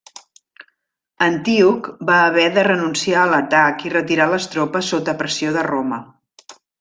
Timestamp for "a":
3.25-3.27